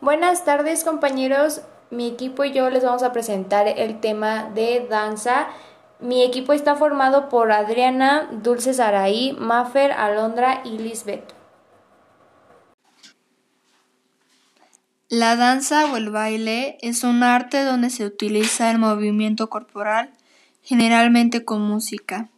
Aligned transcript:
Buenas 0.00 0.46
tardes 0.46 0.82
compañeros, 0.82 1.60
mi 1.90 2.08
equipo 2.08 2.42
y 2.44 2.52
yo 2.54 2.70
les 2.70 2.82
vamos 2.82 3.02
a 3.02 3.12
presentar 3.12 3.68
el 3.68 4.00
tema 4.00 4.44
de 4.54 4.86
danza. 4.88 5.48
Mi 6.00 6.22
equipo 6.22 6.54
está 6.54 6.74
formado 6.74 7.28
por 7.28 7.52
Adriana, 7.52 8.26
Dulce 8.32 8.72
Saraí, 8.72 9.36
Mafer, 9.38 9.92
Alondra 9.92 10.62
y 10.64 10.78
Lisbeth. 10.78 11.34
La 15.10 15.36
danza 15.36 15.92
o 15.92 15.98
el 15.98 16.08
baile 16.08 16.78
es 16.80 17.04
un 17.04 17.22
arte 17.22 17.62
donde 17.62 17.90
se 17.90 18.06
utiliza 18.06 18.70
el 18.70 18.78
movimiento 18.78 19.50
corporal, 19.50 20.14
generalmente 20.62 21.44
con 21.44 21.60
música, 21.60 22.30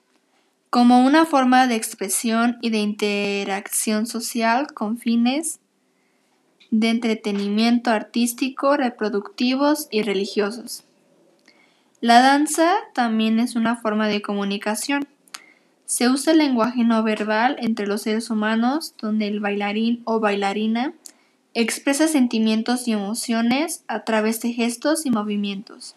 como 0.69 1.07
una 1.07 1.27
forma 1.27 1.69
de 1.69 1.77
expresión 1.77 2.59
y 2.61 2.71
de 2.71 2.79
interacción 2.79 4.09
social 4.09 4.75
con 4.75 4.99
fines 4.99 5.61
de 6.73 6.89
entretenimiento 6.89 7.91
artístico, 7.91 8.77
reproductivos 8.79 9.89
y 9.91 10.03
religiosos. 10.03 10.85
La 12.01 12.21
danza 12.21 12.75
también 12.95 13.39
es 13.39 13.55
una 13.55 13.77
forma 13.77 14.09
de 14.09 14.23
comunicación. 14.23 15.07
Se 15.85 16.09
usa 16.09 16.33
el 16.33 16.39
lenguaje 16.39 16.83
no 16.83 17.03
verbal 17.03 17.57
entre 17.61 17.87
los 17.87 18.03
seres 18.03 18.31
humanos, 18.31 18.95
donde 18.99 19.29
el 19.29 19.39
bailarín 19.39 20.01
o 20.05 20.19
bailarina 20.19 20.95
expresa 21.53 22.09
sentimientos 22.09 22.89
y 22.89 22.93
emociones 22.93 23.85
a 23.87 24.05
través 24.05 24.41
de 24.41 24.55
gestos 24.55 25.05
y 25.05 25.11
movimientos. 25.11 25.95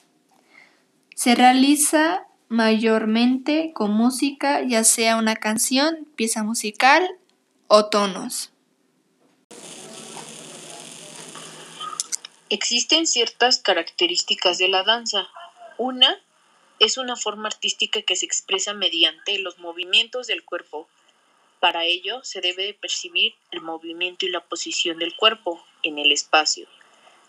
Se 1.15 1.35
realiza 1.35 2.27
mayormente 2.49 3.71
con 3.73 3.91
música, 3.91 4.61
ya 4.61 4.83
sea 4.83 5.15
una 5.15 5.37
canción, 5.37 6.05
pieza 6.17 6.43
musical 6.43 7.07
o 7.67 7.85
tonos. 7.85 8.51
Existen 12.57 13.05
ciertas 13.05 13.57
características 13.57 14.57
de 14.57 14.69
la 14.69 14.83
danza. 14.83 15.27
Una 15.77 16.17
es 16.79 16.97
una 16.97 17.17
forma 17.17 17.49
artística 17.49 18.01
que 18.01 18.15
se 18.15 18.25
expresa 18.25 18.73
mediante 18.73 19.37
los 19.39 19.59
movimientos 19.59 20.27
del 20.27 20.45
cuerpo. 20.45 20.87
Para 21.59 21.83
ello 21.83 22.23
se 22.23 22.39
debe 22.39 22.63
de 22.63 22.73
percibir 22.73 23.35
el 23.51 23.59
movimiento 23.59 24.25
y 24.25 24.29
la 24.29 24.39
posición 24.39 24.99
del 24.99 25.17
cuerpo 25.17 25.61
en 25.83 25.99
el 25.99 26.13
espacio, 26.13 26.65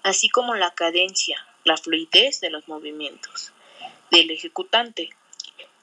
así 0.04 0.28
como 0.28 0.54
la 0.54 0.70
cadencia, 0.70 1.44
la 1.64 1.76
fluidez 1.76 2.40
de 2.40 2.50
los 2.50 2.68
movimientos 2.68 3.50
del 4.12 4.30
ejecutante. 4.30 5.10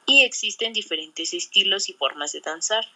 Y 0.06 0.23
existen 0.23 0.72
diferentes 0.72 1.34
estilos 1.34 1.90
y 1.90 1.94
formas 1.94 2.31
de 2.31 2.40
danzar. 2.40 2.88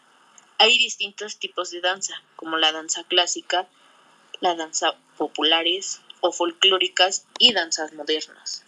Hay 0.59 0.77
distintos 0.77 1.39
tipos 1.39 1.71
de 1.71 1.81
danza, 1.81 2.23
como 2.37 2.55
la 2.55 2.71
danza 2.71 3.03
clásica, 3.03 3.67
la 4.39 4.55
danza 4.55 4.95
populares, 5.17 5.99
o 6.27 6.31
folclóricas 6.31 7.25
y 7.39 7.53
danzas 7.53 7.93
modernas. 7.93 8.63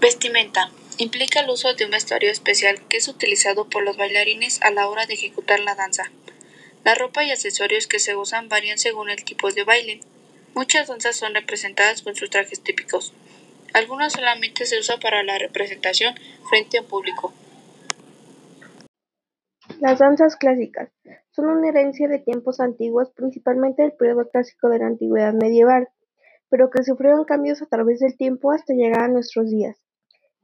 Vestimenta. 0.00 0.70
Implica 0.98 1.40
el 1.40 1.48
uso 1.48 1.72
de 1.72 1.86
un 1.86 1.90
vestuario 1.90 2.30
especial 2.30 2.86
que 2.88 2.98
es 2.98 3.08
utilizado 3.08 3.68
por 3.68 3.82
los 3.82 3.96
bailarines 3.96 4.60
a 4.62 4.70
la 4.70 4.86
hora 4.88 5.06
de 5.06 5.14
ejecutar 5.14 5.60
la 5.60 5.74
danza. 5.74 6.10
La 6.84 6.94
ropa 6.94 7.24
y 7.24 7.30
accesorios 7.30 7.86
que 7.86 7.98
se 7.98 8.16
usan 8.16 8.48
varían 8.48 8.78
según 8.78 9.08
el 9.08 9.24
tipo 9.24 9.50
de 9.50 9.64
baile. 9.64 10.00
Muchas 10.54 10.88
danzas 10.88 11.16
son 11.16 11.34
representadas 11.34 12.02
con 12.02 12.16
sus 12.16 12.28
trajes 12.28 12.62
típicos. 12.62 13.14
Algunas 13.72 14.12
solamente 14.12 14.66
se 14.66 14.78
usan 14.78 15.00
para 15.00 15.22
la 15.22 15.38
representación 15.38 16.14
frente 16.48 16.78
a 16.78 16.82
un 16.82 16.88
público. 16.88 17.32
Las 19.80 19.98
danzas 19.98 20.36
clásicas 20.36 20.90
son 21.40 21.58
una 21.58 21.68
herencia 21.68 22.08
de 22.08 22.18
tiempos 22.18 22.60
antiguos, 22.60 23.10
principalmente 23.10 23.82
del 23.82 23.92
periodo 23.92 24.28
clásico 24.28 24.68
de 24.68 24.78
la 24.78 24.86
antigüedad 24.86 25.32
medieval, 25.32 25.88
pero 26.48 26.70
que 26.70 26.82
sufrieron 26.82 27.24
cambios 27.24 27.62
a 27.62 27.66
través 27.66 28.00
del 28.00 28.16
tiempo 28.16 28.52
hasta 28.52 28.74
llegar 28.74 29.04
a 29.04 29.08
nuestros 29.08 29.50
días. 29.50 29.76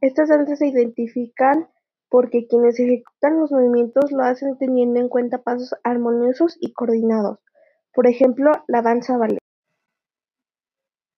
Estas 0.00 0.28
danzas 0.28 0.58
se 0.58 0.68
identifican 0.68 1.68
porque 2.08 2.46
quienes 2.48 2.78
ejecutan 2.78 3.40
los 3.40 3.50
movimientos 3.50 4.12
lo 4.12 4.22
hacen 4.22 4.56
teniendo 4.58 5.00
en 5.00 5.08
cuenta 5.08 5.42
pasos 5.42 5.74
armoniosos 5.82 6.56
y 6.60 6.72
coordinados. 6.72 7.40
Por 7.92 8.06
ejemplo, 8.06 8.52
la 8.68 8.82
danza 8.82 9.16
ballet. 9.16 9.38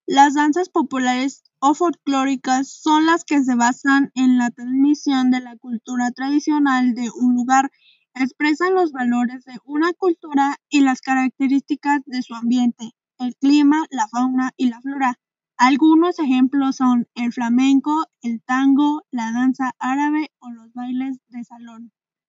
Las 0.07 0.35
danzas 0.35 0.71
populares 0.71 1.43
o 1.61 1.75
folclóricas 1.75 2.69
son 2.69 3.05
las 3.05 3.25
que 3.25 3.43
se 3.43 3.55
basan 3.55 4.11
en 4.15 4.39
la 4.39 4.51
transmisión 4.51 5.31
de 5.31 5.41
la 5.41 5.57
cultura 5.59 6.11
tradicional 6.13 6.95
de 6.95 7.11
un 7.15 7.35
lugar 7.35 7.71
expresan 8.15 8.75
los 8.75 8.93
valores 8.93 9.45
de 9.45 9.59
una 9.65 9.93
cultura 9.93 10.57
y 10.69 10.81
las 10.81 11.01
características 11.01 12.03
de 12.07 12.23
su 12.23 12.35
ambiente, 12.35 12.93
el 13.19 13.35
clima, 13.37 13.87
la 13.91 14.09
fauna 14.09 14.53
y 14.57 14.69
la 14.69 14.81
flora. 14.81 15.19
Algunos 15.57 16.19
ejemplos 16.19 16.77
son 16.77 17.09
el 17.15 17.33
flamenco, 17.33 18.07
el 18.23 18.43
tango, 18.43 19.03
la 19.11 19.33
danza 19.33 19.73
árabe 19.79 20.31
o 20.39 20.51
los 20.51 20.73
bailes 20.73 21.19
de 21.29 21.45
salón. 21.45 21.93